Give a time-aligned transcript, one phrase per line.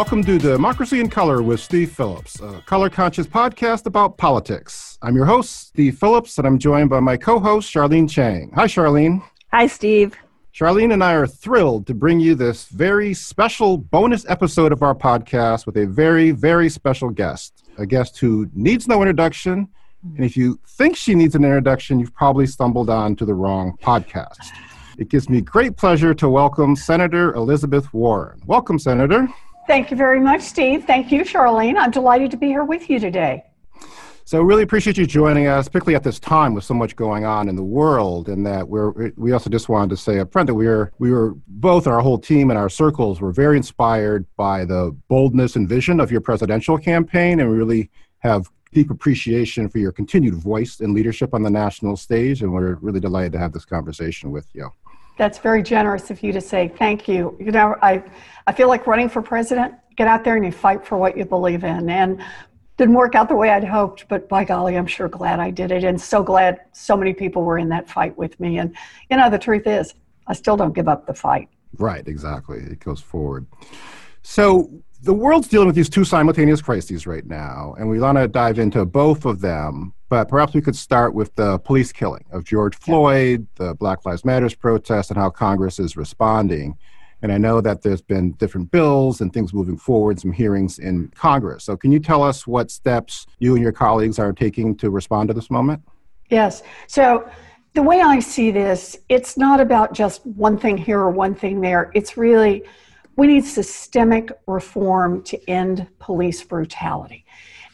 [0.00, 4.96] Welcome to Democracy in Color with Steve Phillips, a color conscious podcast about politics.
[5.02, 8.50] I'm your host, Steve Phillips, and I'm joined by my co host, Charlene Chang.
[8.54, 9.22] Hi, Charlene.
[9.52, 10.16] Hi, Steve.
[10.54, 14.94] Charlene and I are thrilled to bring you this very special bonus episode of our
[14.94, 19.68] podcast with a very, very special guest, a guest who needs no introduction.
[20.16, 23.76] And if you think she needs an introduction, you've probably stumbled on to the wrong
[23.82, 24.48] podcast.
[24.96, 28.40] It gives me great pleasure to welcome Senator Elizabeth Warren.
[28.46, 29.28] Welcome, Senator.
[29.70, 30.84] Thank you very much, Steve.
[30.84, 31.76] Thank you, Charlene.
[31.78, 33.44] I'm delighted to be here with you today.
[34.24, 37.48] So, really appreciate you joining us, particularly at this time with so much going on
[37.48, 38.28] in the world.
[38.28, 41.12] And that we're we also just wanted to say up front that we were we
[41.12, 45.68] were both our whole team and our circles were very inspired by the boldness and
[45.68, 50.80] vision of your presidential campaign, and we really have deep appreciation for your continued voice
[50.80, 52.42] and leadership on the national stage.
[52.42, 54.68] And we're really delighted to have this conversation with you.
[55.20, 57.36] That's very generous of you to say thank you.
[57.38, 58.02] You know, I,
[58.46, 61.26] I feel like running for president, get out there and you fight for what you
[61.26, 61.90] believe in.
[61.90, 62.22] And
[62.78, 65.72] didn't work out the way I'd hoped, but by golly, I'm sure glad I did
[65.72, 65.84] it.
[65.84, 68.56] And so glad so many people were in that fight with me.
[68.56, 68.74] And,
[69.10, 69.92] you know, the truth is,
[70.26, 71.50] I still don't give up the fight.
[71.76, 72.60] Right, exactly.
[72.60, 73.46] It goes forward.
[74.22, 74.70] So
[75.02, 78.58] the world's dealing with these two simultaneous crises right now, and we want to dive
[78.58, 79.92] into both of them.
[80.10, 84.24] But perhaps we could start with the police killing of George Floyd, the Black Lives
[84.24, 86.76] Matters protest, and how Congress is responding.
[87.22, 91.12] And I know that there's been different bills and things moving forward, some hearings in
[91.14, 91.62] Congress.
[91.62, 95.28] So, can you tell us what steps you and your colleagues are taking to respond
[95.28, 95.80] to this moment?
[96.28, 96.64] Yes.
[96.88, 97.30] So,
[97.74, 101.60] the way I see this, it's not about just one thing here or one thing
[101.60, 101.92] there.
[101.94, 102.64] It's really
[103.16, 107.24] we need systemic reform to end police brutality.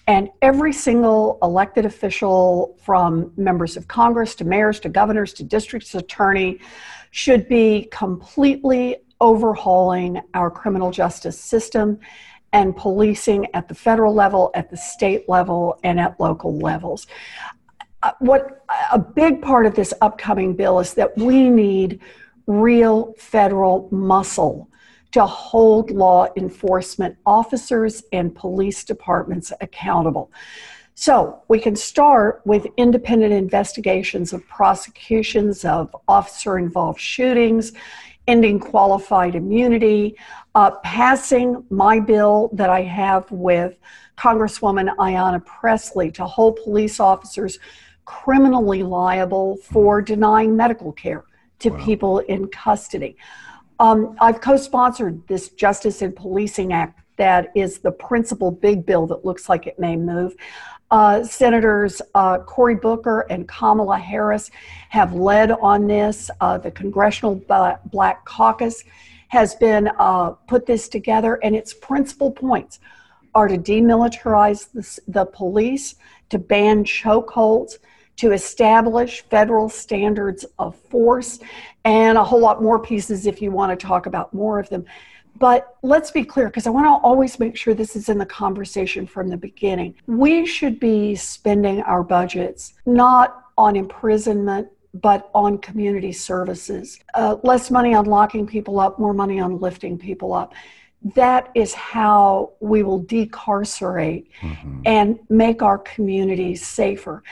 [0.06, 5.92] And every single elected official, from members of Congress to mayors to governors to district
[5.94, 6.60] attorney,
[7.10, 11.98] should be completely overhauling our criminal justice system
[12.52, 17.06] and policing at the federal level, at the state level, and at local levels.
[18.02, 22.00] Uh, what a big part of this upcoming bill is that we need
[22.46, 24.70] real federal muscle
[25.16, 30.30] to hold law enforcement officers and police departments accountable.
[30.94, 37.72] So we can start with independent investigations of prosecutions of officer involved shootings,
[38.28, 40.16] ending qualified immunity,
[40.54, 43.74] uh, passing my bill that I have with
[44.18, 47.58] Congresswoman Ayanna Pressley to hold police officers
[48.04, 51.24] criminally liable for denying medical care
[51.60, 51.84] to wow.
[51.86, 53.16] people in custody.
[53.78, 59.06] Um, I've co sponsored this Justice in Policing Act that is the principal big bill
[59.06, 60.34] that looks like it may move.
[60.90, 64.50] Uh, Senators uh, Cory Booker and Kamala Harris
[64.90, 66.30] have led on this.
[66.40, 67.34] Uh, the Congressional
[67.90, 68.84] Black Caucus
[69.28, 72.78] has been uh, put this together, and its principal points
[73.34, 75.96] are to demilitarize the, the police,
[76.30, 77.78] to ban chokeholds,
[78.16, 81.38] to establish federal standards of force
[81.84, 84.84] and a whole lot more pieces if you want to talk about more of them.
[85.38, 88.26] But let's be clear, because I want to always make sure this is in the
[88.26, 89.94] conversation from the beginning.
[90.06, 96.98] We should be spending our budgets not on imprisonment, but on community services.
[97.12, 100.54] Uh, less money on locking people up, more money on lifting people up.
[101.14, 104.80] That is how we will decarcerate mm-hmm.
[104.86, 107.22] and make our communities safer.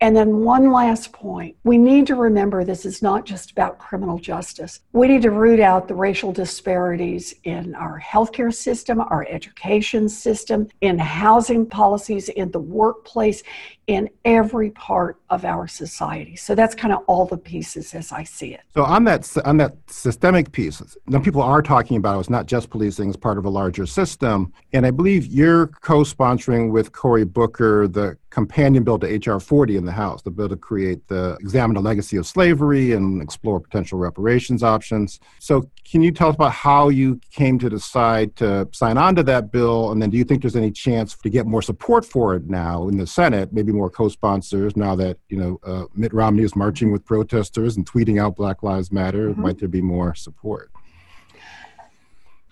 [0.00, 4.18] And then, one last point we need to remember this is not just about criminal
[4.18, 4.80] justice.
[4.92, 10.68] We need to root out the racial disparities in our healthcare system, our education system,
[10.80, 13.42] in housing policies, in the workplace,
[13.88, 16.36] in every part of our society.
[16.36, 18.60] So that's kind of all the pieces as I see it.
[18.74, 22.70] So on that on that systemic piece, now people are talking about it's not just
[22.70, 24.52] policing; it's part of a larger system.
[24.72, 29.84] And I believe you're co-sponsoring with Cory Booker the companion bill to HR 40 in
[29.84, 33.98] the House, the bill to create the examine the legacy of slavery and explore potential
[33.98, 35.18] reparations options.
[35.38, 39.22] So can you tell us about how you came to decide to sign on to
[39.24, 39.92] that bill?
[39.92, 42.88] And then do you think there's any chance to get more support for it now
[42.88, 46.92] in the Senate, maybe more co-sponsors now that, you know, uh, Mitt Romney is marching
[46.92, 49.30] with protesters and tweeting out Black Lives Matter?
[49.30, 49.42] Mm-hmm.
[49.42, 50.70] Might there be more support?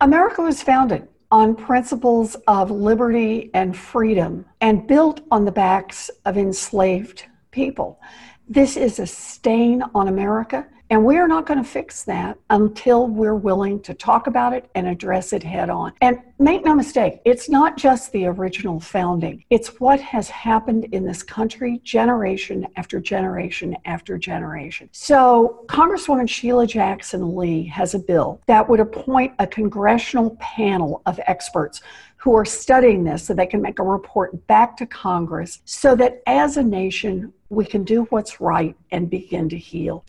[0.00, 6.36] America was founded on principles of liberty and freedom and built on the backs of
[6.36, 8.00] enslaved people.
[8.48, 10.66] This is a stain on America.
[10.88, 14.70] And we are not going to fix that until we're willing to talk about it
[14.74, 15.92] and address it head on.
[16.00, 21.04] And make no mistake, it's not just the original founding, it's what has happened in
[21.04, 24.88] this country generation after generation after generation.
[24.92, 31.18] So, Congresswoman Sheila Jackson Lee has a bill that would appoint a congressional panel of
[31.26, 31.80] experts
[32.26, 36.22] who are studying this so they can make a report back to Congress so that
[36.26, 40.04] as a nation we can do what's right and begin to heal.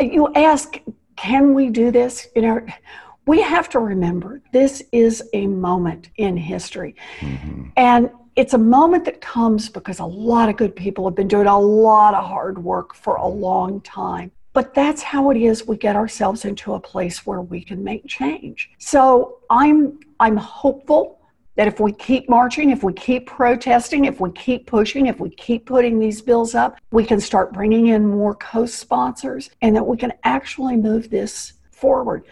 [0.00, 0.80] You ask,
[1.14, 2.26] can we do this?
[2.34, 2.66] You know,
[3.24, 6.96] we have to remember this is a moment in history.
[7.20, 7.68] Mm-hmm.
[7.76, 11.46] And it's a moment that comes because a lot of good people have been doing
[11.46, 14.32] a lot of hard work for a long time.
[14.54, 18.08] But that's how it is we get ourselves into a place where we can make
[18.08, 18.72] change.
[18.78, 21.19] So I'm I'm hopeful
[21.60, 25.28] that if we keep marching, if we keep protesting, if we keep pushing, if we
[25.28, 29.86] keep putting these bills up, we can start bringing in more co sponsors and that
[29.86, 32.24] we can actually move this forward.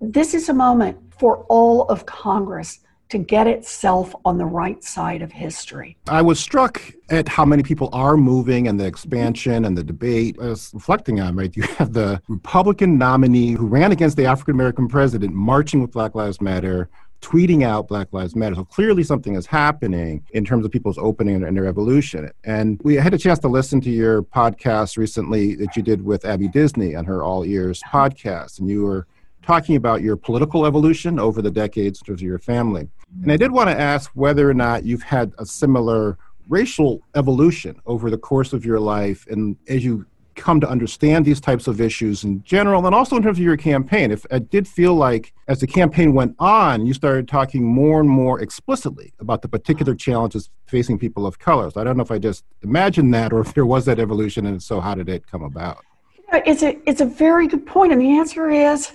[0.00, 2.78] This is a moment for all of Congress
[3.10, 5.98] to get itself on the right side of history.
[6.08, 6.80] I was struck
[7.10, 10.38] at how many people are moving and the expansion and the debate.
[10.40, 11.54] I was reflecting on, right?
[11.54, 16.14] You have the Republican nominee who ran against the African American president marching with Black
[16.14, 16.88] Lives Matter
[17.20, 18.54] tweeting out Black Lives Matter.
[18.54, 22.30] So clearly something is happening in terms of people's opening and their evolution.
[22.44, 26.24] And we had a chance to listen to your podcast recently that you did with
[26.24, 28.58] Abby Disney on her All Ears podcast.
[28.58, 29.06] And you were
[29.42, 32.88] talking about your political evolution over the decades in terms of your family.
[33.22, 36.18] And I did want to ask whether or not you've had a similar
[36.48, 40.06] racial evolution over the course of your life and as you
[40.36, 43.56] come to understand these types of issues in general and also in terms of your
[43.56, 47.98] campaign if it did feel like as the campaign went on you started talking more
[48.00, 52.02] and more explicitly about the particular challenges facing people of color so i don't know
[52.02, 55.08] if i just imagined that or if there was that evolution and so how did
[55.08, 55.84] it come about
[56.32, 58.92] it's a it's a very good point and the answer is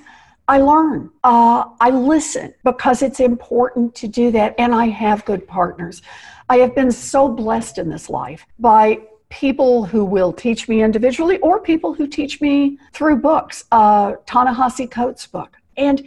[0.48, 1.10] I learn.
[1.24, 6.02] Uh, I listen because it's important to do that, and I have good partners.
[6.50, 9.00] I have been so blessed in this life by
[9.32, 14.92] people who will teach me individually or people who teach me through books, uh, Ta-Nehisi
[14.92, 15.58] Coates' book.
[15.78, 16.04] And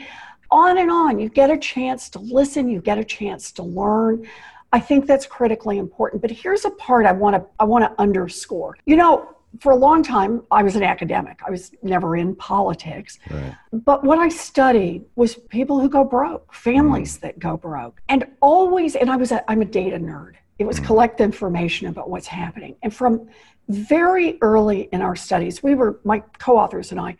[0.50, 4.26] on and on, you get a chance to listen, you get a chance to learn.
[4.73, 6.21] I think that's critically important.
[6.21, 8.76] But here's a part I want to I want to underscore.
[8.85, 11.41] You know, for a long time, I was an academic.
[11.47, 13.19] I was never in politics.
[13.31, 13.55] Right.
[13.73, 17.21] But what I studied was people who go broke, families mm.
[17.23, 18.00] that go broke.
[18.09, 20.35] And always, and I was a, I'm a data nerd.
[20.59, 20.87] It was mm.
[20.87, 22.77] collect information about what's happening.
[22.83, 23.29] And from
[23.69, 27.17] very early in our studies, we were, my co authors and I,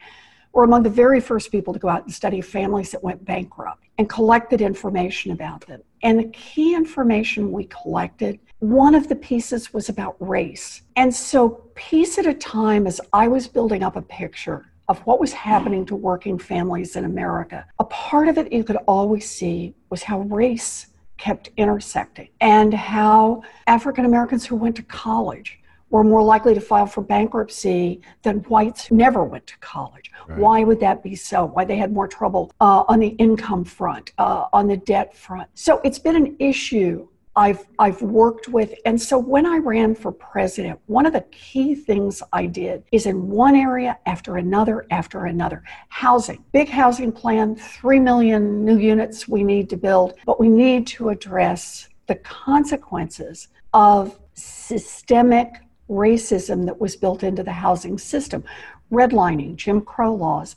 [0.53, 3.85] were among the very first people to go out and study families that went bankrupt
[3.99, 5.83] and collected information about them.
[6.03, 10.83] And the key information we collected, one of the pieces was about race.
[10.97, 15.19] And so, piece at a time, as I was building up a picture of what
[15.19, 19.75] was happening to working families in America, a part of it you could always see
[19.91, 26.23] was how race kept intersecting and how African Americans who went to college were more
[26.23, 30.11] likely to file for bankruptcy than whites who never went to college.
[30.27, 30.39] Right.
[30.39, 31.45] Why would that be so?
[31.45, 35.49] Why they had more trouble uh, on the income front, uh, on the debt front.
[35.55, 38.75] So it's been an issue I've I've worked with.
[38.85, 43.07] And so when I ran for president, one of the key things I did is
[43.07, 45.65] in one area after another after another.
[45.89, 50.87] Housing, big housing plan, 3 million new units we need to build, but we need
[50.89, 55.55] to address the consequences of systemic
[55.91, 58.45] racism that was built into the housing system,
[58.93, 60.57] redlining, Jim Crow laws,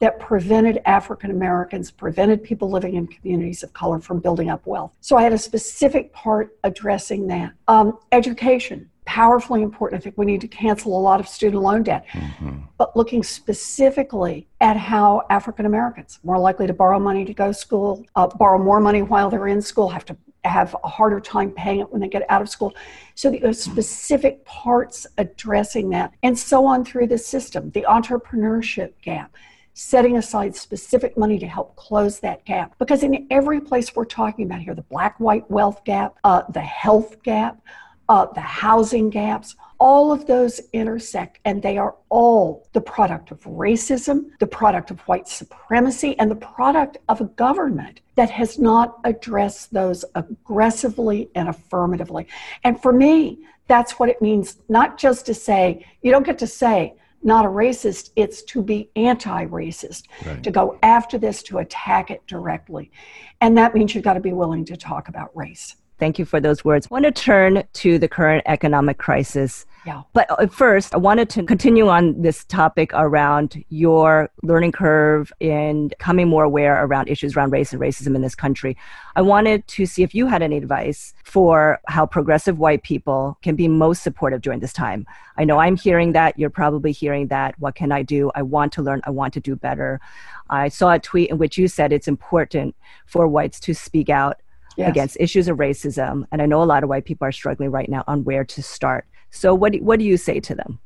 [0.00, 4.92] that prevented African Americans, prevented people living in communities of color from building up wealth.
[5.00, 7.52] So I had a specific part addressing that.
[7.66, 10.00] Um, education, powerfully important.
[10.00, 12.58] I think we need to cancel a lot of student loan debt, mm-hmm.
[12.76, 17.54] but looking specifically at how African Americans more likely to borrow money to go to
[17.54, 21.50] school, uh, borrow more money while they're in school, have to have a harder time
[21.50, 22.74] paying it when they get out of school.
[23.14, 29.34] So the specific parts addressing that, and so on through the system, the entrepreneurship gap
[29.78, 32.76] setting aside specific money to help close that gap.
[32.78, 36.60] Because in every place we're talking about here, the black white wealth gap, uh, the
[36.60, 37.60] health gap,
[38.08, 43.40] uh, the housing gaps, all of those intersect, and they are all the product of
[43.44, 48.98] racism, the product of white supremacy, and the product of a government that has not
[49.04, 52.26] addressed those aggressively and affirmatively.
[52.64, 56.48] And for me, that's what it means not just to say, you don't get to
[56.48, 60.42] say, not a racist, it's to be anti racist, right.
[60.42, 62.90] to go after this, to attack it directly.
[63.40, 65.76] And that means you've got to be willing to talk about race.
[65.98, 66.86] Thank you for those words.
[66.90, 70.02] I want to turn to the current economic crisis Yeah.
[70.12, 75.90] But uh, first, I wanted to continue on this topic around your learning curve and
[75.90, 78.76] becoming more aware around issues around race and racism in this country.
[79.16, 83.56] I wanted to see if you had any advice for how progressive white people can
[83.56, 85.06] be most supportive during this time.
[85.36, 86.38] I know I'm hearing that.
[86.38, 87.58] You're probably hearing that.
[87.58, 88.30] What can I do?
[88.34, 89.00] I want to learn.
[89.04, 90.00] I want to do better.
[90.50, 92.74] I saw a tweet in which you said it's important
[93.06, 94.40] for whites to speak out
[94.76, 94.90] yes.
[94.90, 96.24] against issues of racism.
[96.32, 98.62] And I know a lot of white people are struggling right now on where to
[98.62, 99.06] start.
[99.30, 100.78] So, what do, what do you say to them?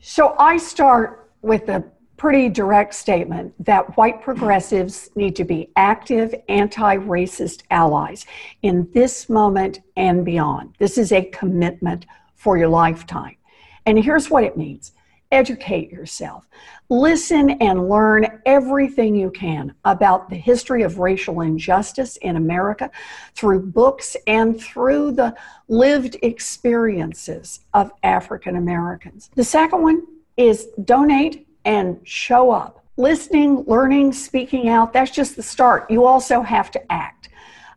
[0.00, 1.84] So, I start with a
[2.16, 8.26] pretty direct statement that white progressives need to be active anti racist allies
[8.62, 10.74] in this moment and beyond.
[10.78, 13.36] This is a commitment for your lifetime.
[13.84, 14.92] And here's what it means
[15.32, 16.46] educate yourself.
[16.88, 22.90] Listen and learn everything you can about the history of racial injustice in America
[23.34, 25.34] through books and through the
[25.68, 29.30] lived experiences of African Americans.
[29.34, 30.06] The second one
[30.36, 32.84] is donate and show up.
[32.96, 35.90] Listening, learning, speaking out, that's just the start.
[35.90, 37.28] You also have to act.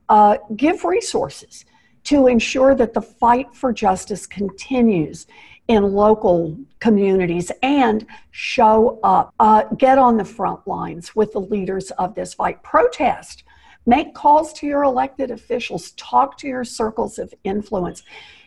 [0.08, 1.65] Uh, give resources
[2.06, 5.27] to ensure that the fight for justice continues
[5.70, 9.34] in local communities and show up.
[9.40, 12.62] Uh, get on the front lines with the leaders of this fight.
[12.64, 13.44] Protest.
[13.86, 15.92] Make calls to your elected officials.
[15.92, 18.04] Talk to your circles of influence.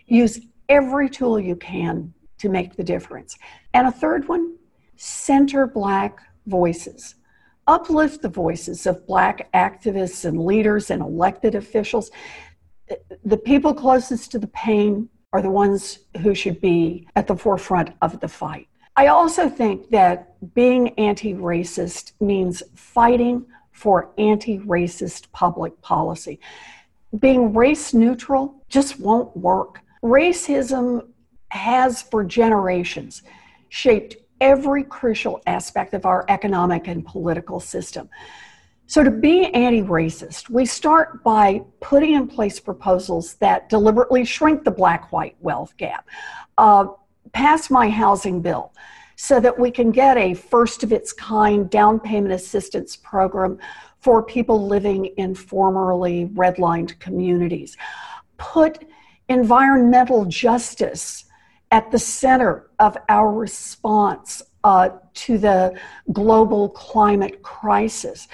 [0.06, 3.38] Use every tool you can to make the difference.
[3.72, 4.56] And a third one
[4.96, 7.14] center Black voices.
[7.68, 12.10] Uplift the voices of Black activists and leaders and elected officials.
[13.24, 17.90] The people closest to the pain are the ones who should be at the forefront
[18.02, 18.68] of the fight.
[18.96, 26.38] I also think that being anti racist means fighting for anti racist public policy.
[27.18, 29.80] Being race neutral just won't work.
[30.02, 31.08] Racism
[31.48, 33.22] has, for generations,
[33.70, 38.10] shaped every crucial aspect of our economic and political system.
[38.92, 44.64] So, to be anti racist, we start by putting in place proposals that deliberately shrink
[44.64, 46.06] the black white wealth gap.
[46.58, 46.88] Uh,
[47.32, 48.74] pass my housing bill
[49.16, 53.58] so that we can get a first of its kind down payment assistance program
[54.00, 57.78] for people living in formerly redlined communities.
[58.36, 58.84] Put
[59.26, 61.24] environmental justice
[61.70, 65.80] at the center of our response uh, to the
[66.12, 68.28] global climate crisis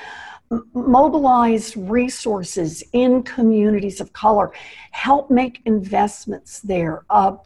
[0.74, 4.50] mobilize resources in communities of color,
[4.92, 7.36] help make investments there, uh,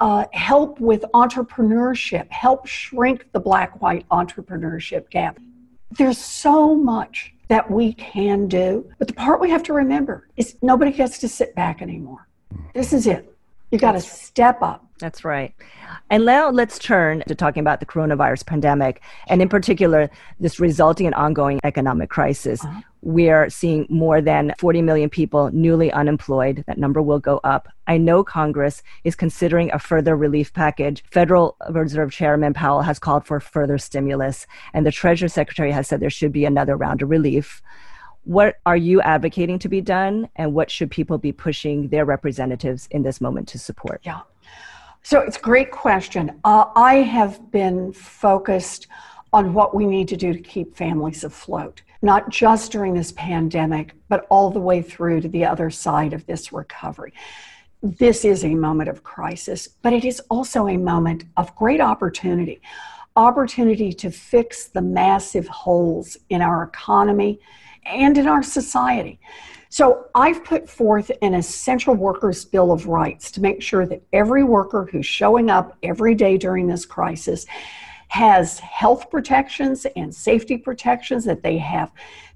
[0.00, 5.38] uh, help with entrepreneurship, help shrink the black white entrepreneurship gap.
[5.92, 10.56] There's so much that we can do, but the part we have to remember is
[10.62, 12.28] nobody gets to sit back anymore.
[12.74, 13.33] This is it.
[13.74, 14.86] You got to step up.
[15.00, 15.52] That's right.
[16.08, 21.06] And now let's turn to talking about the coronavirus pandemic, and in particular, this resulting
[21.06, 22.64] and ongoing economic crisis.
[22.64, 22.82] Uh-huh.
[23.02, 26.62] We're seeing more than 40 million people newly unemployed.
[26.68, 27.68] That number will go up.
[27.88, 31.02] I know Congress is considering a further relief package.
[31.10, 35.98] Federal Reserve Chairman Powell has called for further stimulus, and the Treasury Secretary has said
[35.98, 37.60] there should be another round of relief
[38.24, 42.88] what are you advocating to be done and what should people be pushing their representatives
[42.90, 44.00] in this moment to support?
[44.02, 44.20] Yeah.
[45.02, 46.40] So it's a great question.
[46.44, 48.86] Uh, i have been focused
[49.32, 53.94] on what we need to do to keep families afloat not just during this pandemic
[54.08, 57.12] but all the way through to the other side of this recovery.
[57.82, 62.60] This is a moment of crisis but it is also a moment of great opportunity
[63.16, 67.38] opportunity to fix the massive holes in our economy
[67.86, 69.18] and in our society.
[69.68, 74.44] So I've put forth an essential workers' bill of rights to make sure that every
[74.44, 77.44] worker who's showing up every day during this crisis
[78.06, 81.90] has health protections and safety protections, that they have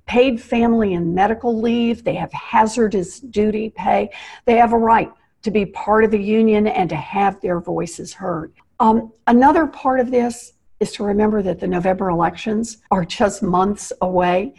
[0.06, 4.10] paid family and medical leave, they have hazardous duty pay,
[4.44, 5.12] they have a right
[5.42, 8.52] to be part of a union and to have their voices heard.
[8.80, 13.92] Um, another part of this is to remember that the November elections are just months
[14.00, 14.54] away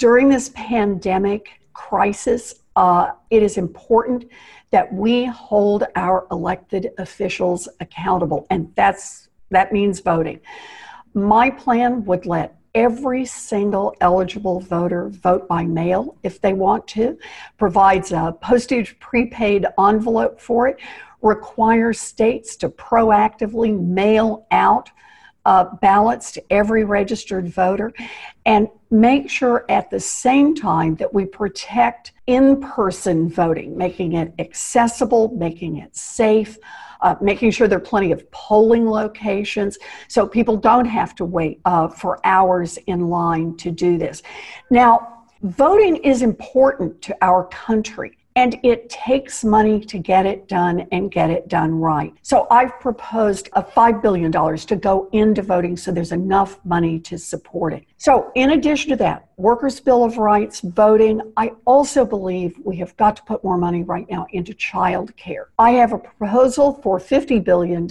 [0.00, 4.24] during this pandemic crisis, uh, it is important
[4.70, 10.40] that we hold our elected officials accountable, and that's that means voting.
[11.12, 17.18] My plan would let every single eligible voter vote by mail if they want to,
[17.58, 20.78] provides a postage prepaid envelope for it,
[21.20, 24.90] requires states to proactively mail out
[25.46, 27.92] uh, ballots to every registered voter
[28.46, 34.32] and make sure at the same time that we protect in person voting, making it
[34.38, 36.58] accessible, making it safe.
[37.02, 41.58] Uh, making sure there are plenty of polling locations so people don't have to wait
[41.64, 44.22] uh, for hours in line to do this.
[44.70, 48.18] Now, voting is important to our country.
[48.40, 52.14] And it takes money to get it done and get it done right.
[52.22, 57.18] So I've proposed a $5 billion to go into voting so there's enough money to
[57.18, 57.84] support it.
[57.98, 62.96] So, in addition to that, Workers' Bill of Rights, voting, I also believe we have
[62.96, 65.48] got to put more money right now into child care.
[65.58, 67.86] I have a proposal for $50 billion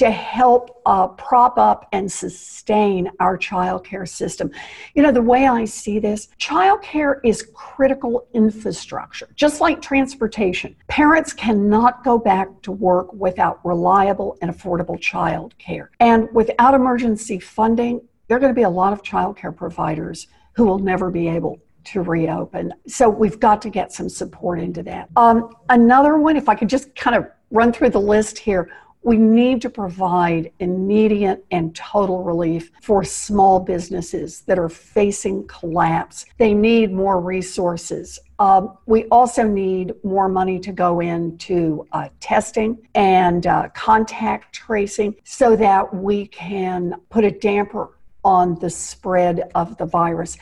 [0.00, 4.50] to help uh, prop up and sustain our childcare system.
[4.94, 10.74] You know, the way I see this, childcare is critical infrastructure, just like transportation.
[10.88, 15.88] Parents cannot go back to work without reliable and affordable childcare.
[16.00, 20.64] And without emergency funding, there are going to be a lot of childcare providers who
[20.64, 22.72] will never be able to reopen.
[22.86, 25.10] So we've got to get some support into that.
[25.16, 28.70] Um, another one, if I could just kind of run through the list here
[29.02, 36.26] we need to provide immediate and total relief for small businesses that are facing collapse.
[36.38, 38.18] They need more resources.
[38.38, 45.14] Uh, we also need more money to go into uh, testing and uh, contact tracing
[45.24, 50.36] so that we can put a damper on the spread of the virus.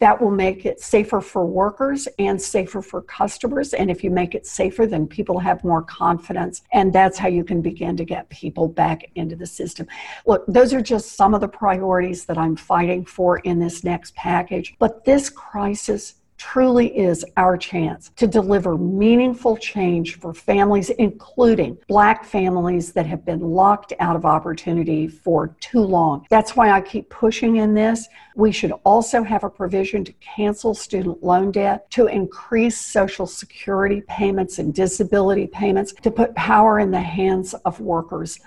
[0.00, 3.74] That will make it safer for workers and safer for customers.
[3.74, 6.62] And if you make it safer, then people have more confidence.
[6.72, 9.86] And that's how you can begin to get people back into the system.
[10.26, 14.14] Look, those are just some of the priorities that I'm fighting for in this next
[14.16, 14.74] package.
[14.78, 22.22] But this crisis truly is our chance to deliver meaningful change for families, including Black
[22.22, 26.26] families that have been locked out of opportunity for too long.
[26.28, 28.08] That's why I keep pushing in this.
[28.36, 34.02] We should also have a provision to cancel student loan debt, to increase Social Security
[34.02, 38.38] payments and disability payments, to put power in the hands of workers.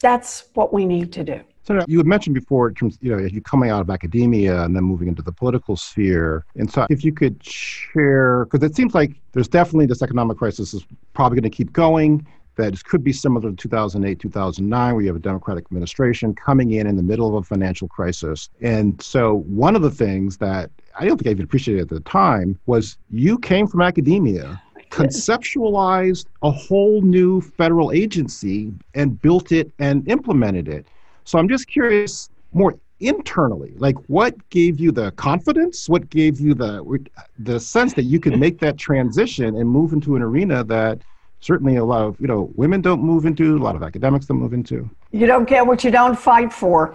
[0.00, 1.42] That's what we need to do.
[1.64, 4.74] So you had mentioned before, in terms, you know, you coming out of academia and
[4.74, 6.44] then moving into the political sphere.
[6.56, 10.74] And so, if you could share, because it seems like there's definitely this economic crisis
[10.74, 12.26] is probably going to keep going.
[12.56, 16.86] That could be similar to 2008, 2009, where you have a Democratic administration coming in
[16.86, 18.50] in the middle of a financial crisis.
[18.60, 22.00] And so, one of the things that I don't think I even appreciated at the
[22.00, 29.72] time was you came from academia conceptualized a whole new federal agency and built it
[29.78, 30.86] and implemented it.
[31.24, 35.88] So I'm just curious more internally, like what gave you the confidence?
[35.88, 37.04] What gave you the
[37.38, 41.00] the sense that you could make that transition and move into an arena that
[41.40, 44.38] certainly a lot of you know women don't move into, a lot of academics don't
[44.38, 44.88] move into.
[45.10, 46.94] You don't get what you don't fight for,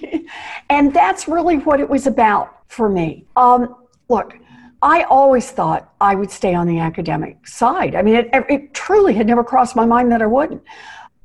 [0.70, 3.24] and that's really what it was about for me.
[3.36, 3.76] Um,
[4.08, 4.34] look.
[4.82, 7.94] I always thought I would stay on the academic side.
[7.94, 10.62] I mean, it, it truly had never crossed my mind that I wouldn't.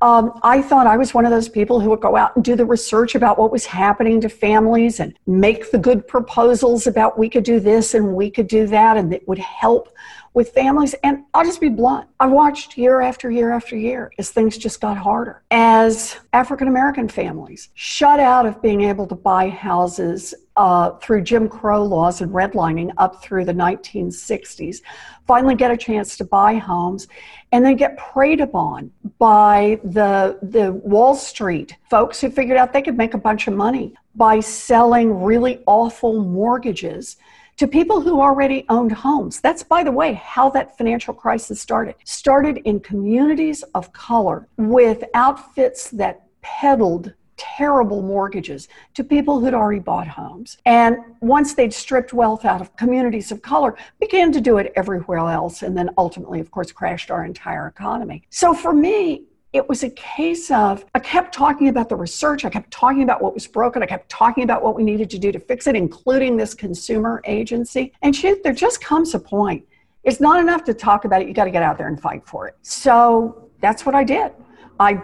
[0.02, 2.56] Um, I thought I was one of those people who would go out and do
[2.56, 7.30] the research about what was happening to families and make the good proposals about we
[7.30, 9.94] could do this and we could do that and it would help
[10.34, 10.96] with families.
[11.04, 12.08] And I'll just be blunt.
[12.18, 15.44] I watched year after year after year as things just got harder.
[15.52, 21.48] As African American families shut out of being able to buy houses uh, through Jim
[21.48, 24.82] Crow laws and redlining up through the 1960s,
[25.26, 27.08] finally get a chance to buy homes,
[27.52, 32.82] and then get preyed upon by the, the Wall Street folks who figured out they
[32.82, 37.16] could make a bunch of money by selling really awful mortgages
[37.56, 39.40] to people who already owned homes.
[39.40, 41.94] That's, by the way, how that financial crisis started.
[42.04, 49.80] Started in communities of color with outfits that peddled terrible mortgages to people who'd already
[49.80, 50.58] bought homes.
[50.64, 55.18] And once they'd stripped wealth out of communities of color, began to do it everywhere
[55.18, 58.22] else, and then ultimately, of course, crashed our entire economy.
[58.30, 62.50] So for me, it was a case of I kept talking about the research, I
[62.50, 65.32] kept talking about what was broken, I kept talking about what we needed to do
[65.32, 67.92] to fix it, including this consumer agency.
[68.02, 69.64] And shoot, there just comes a point.
[70.04, 72.26] It's not enough to talk about it, you got to get out there and fight
[72.26, 72.56] for it.
[72.62, 74.32] So that's what I did.
[74.80, 75.02] I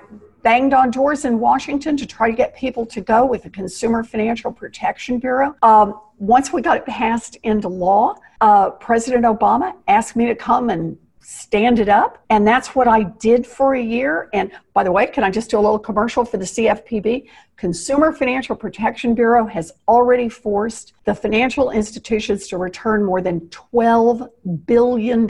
[0.49, 4.03] banged on doors in Washington to try to get people to go with the Consumer
[4.03, 5.55] Financial Protection Bureau.
[5.61, 10.71] Um, once we got it passed into law, uh, President Obama asked me to come
[10.71, 12.25] and stand it up.
[12.31, 14.29] And that's what I did for a year.
[14.33, 17.29] And by the way, can I just do a little commercial for the CFPB?
[17.57, 24.29] Consumer Financial Protection Bureau has already forced the financial institutions to return more than $12
[24.65, 25.27] billion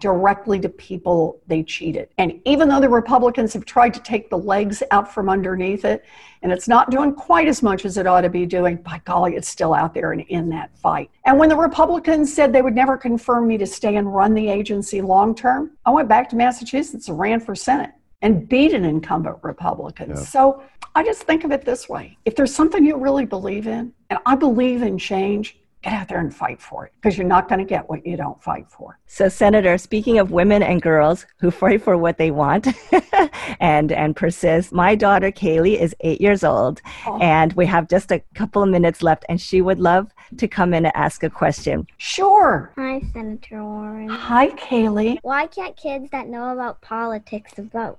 [0.00, 2.08] directly to people they cheated.
[2.18, 6.04] And even though the Republicans have tried to take the legs out from underneath it,
[6.42, 9.36] and it's not doing quite as much as it ought to be doing, by golly,
[9.36, 11.10] it's still out there and in that fight.
[11.26, 14.48] And when the Republicans said they would never confirm me to stay and run the
[14.48, 17.90] agency long term, I went back to Massachusetts and ran for Senate
[18.22, 20.10] and beat an incumbent Republican.
[20.10, 20.16] Yeah.
[20.16, 20.62] So
[20.94, 24.18] I just think of it this way if there's something you really believe in, and
[24.26, 27.58] I believe in change, get out there and fight for it because you're not going
[27.58, 28.98] to get what you don't fight for.
[29.06, 32.68] So, Senator, speaking of women and girls who fight for what they want
[33.60, 37.18] and and persist, my daughter Kaylee is eight years old, oh.
[37.20, 40.74] and we have just a couple of minutes left, and she would love to come
[40.74, 41.86] in and ask a question.
[41.98, 42.72] Sure.
[42.76, 44.08] Hi, Senator Warren.
[44.08, 45.18] Hi, Kaylee.
[45.22, 47.98] Why can't kids that know about politics vote?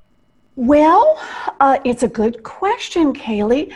[0.56, 1.20] Well,
[1.60, 3.74] uh, it's a good question, Kaylee.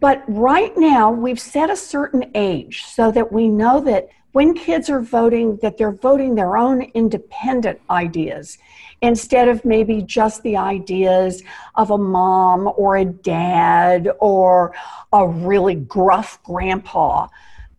[0.00, 4.90] But right now, we've set a certain age so that we know that when kids
[4.90, 8.58] are voting, that they're voting their own independent ideas
[9.00, 11.42] instead of maybe just the ideas
[11.76, 14.74] of a mom or a dad or
[15.14, 17.26] a really gruff grandpa.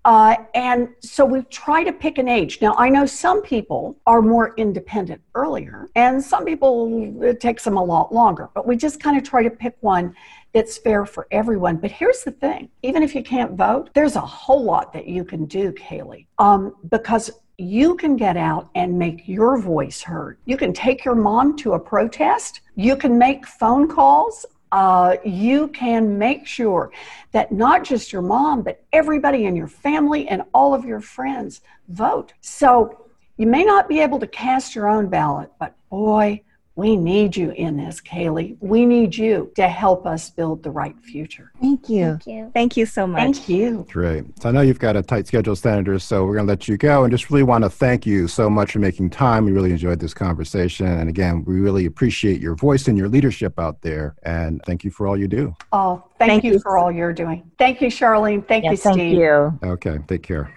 [0.04, 2.60] Uh, and so we try to pick an age.
[2.62, 7.76] Now, I know some people are more independent earlier, and some people, it takes them
[7.76, 10.16] a lot longer, but we just kind of try to pick one
[10.58, 11.78] that's fair for everyone.
[11.78, 15.24] But here's the thing even if you can't vote, there's a whole lot that you
[15.24, 20.38] can do, Kaylee, um, because you can get out and make your voice heard.
[20.46, 25.70] You can take your mom to a protest, you can make phone calls uh, you
[25.70, 26.91] can make sure
[27.32, 31.62] that not just your mom, but everybody in your family and all of your friends
[31.88, 32.34] vote.
[32.41, 33.06] So
[33.38, 36.41] you may not be able to cast your own ballot, but boy,
[36.78, 38.56] we need you in this, Kaylee.
[38.60, 41.52] We need you to help us build the right future.
[41.60, 42.12] Thank you.
[42.12, 42.52] Thank you.
[42.54, 43.20] Thank you so much.
[43.20, 43.88] Thank you.
[43.92, 44.26] Great.
[44.40, 46.78] So I know you've got a tight schedule, Senator, so we're going to let you
[46.78, 49.46] go and just really want to thank you so much for making time.
[49.46, 50.86] We really enjoyed this conversation.
[50.86, 54.16] And again, we really appreciate your voice and your leadership out there.
[54.22, 55.56] And thank you for all you do.
[55.72, 57.50] Oh, thank, thank you, you, for all you're doing.
[57.58, 58.48] Thank you, Charlene.
[58.48, 58.96] Thank yes, you, Steve.
[58.96, 59.60] Thank you.
[59.63, 59.98] Okay.
[60.08, 60.54] Take care.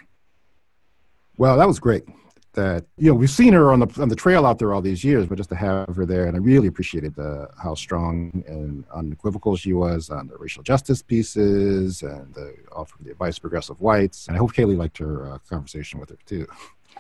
[1.39, 2.05] Well, that was great
[2.53, 5.05] that you know we've seen her on the on the trail out there all these
[5.05, 8.85] years, but just to have her there, and I really appreciated the how strong and
[8.95, 14.27] unequivocal she was on the racial justice pieces and the offering the advice progressive whites.
[14.27, 16.47] And I hope Kaylee liked her uh, conversation with her too.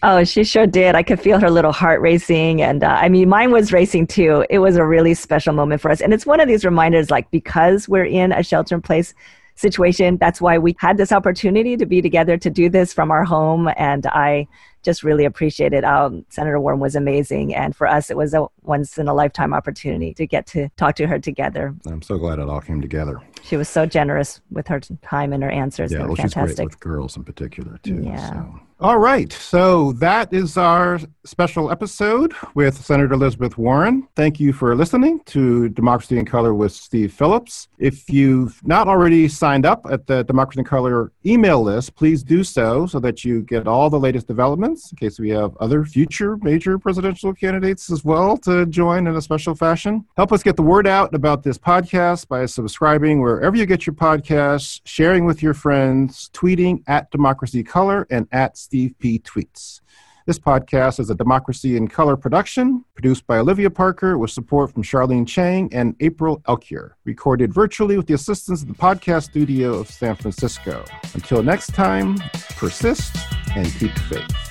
[0.03, 0.95] Oh, she sure did.
[0.95, 2.63] I could feel her little heart racing.
[2.63, 4.47] And uh, I mean, mine was racing too.
[4.49, 6.01] It was a really special moment for us.
[6.01, 9.13] And it's one of these reminders like, because we're in a shelter in place
[9.61, 13.25] situation, that's why we had this opportunity to be together to do this from our
[13.25, 13.71] home.
[13.77, 14.49] And I
[14.83, 15.85] just really appreciated.
[15.85, 19.53] Um, Senator Warren was amazing, and for us, it was a once in a lifetime
[19.53, 21.75] opportunity to get to talk to her together.
[21.87, 23.21] I'm so glad it all came together.
[23.43, 25.93] She was so generous with her time and her answers.
[25.93, 26.49] Yeah, well, fantastic.
[26.49, 28.03] she's great with girls in particular too.
[28.03, 28.31] Yeah.
[28.31, 28.61] So.
[28.83, 29.31] All right.
[29.31, 34.09] So that is our special episode with Senator Elizabeth Warren.
[34.17, 37.69] Thank you for listening to Democracy in Color with Steve Phillips.
[37.79, 42.43] If you've not already signed up at the Democracy in Color email list, please do
[42.43, 46.39] so so that you get all the latest developments in case we have other future
[46.39, 50.07] major presidential candidates as well to join in a special fashion.
[50.17, 53.95] Help us get the word out about this podcast by subscribing wherever you get your
[53.95, 59.19] podcasts, sharing with your friends, tweeting at Democracy Color and at Steve P.
[59.19, 59.81] Tweets.
[60.27, 64.85] This podcast is a Democracy in Color production, produced by Olivia Parker with support from
[64.85, 69.91] Charlene Chang and April Elkier, recorded virtually with the assistance of the podcast studio of
[69.91, 70.85] San Francisco.
[71.15, 72.15] Until next time,
[72.59, 73.17] persist
[73.57, 74.50] and keep faith.